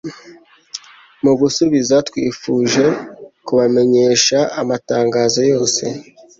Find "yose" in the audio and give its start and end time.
5.51-5.83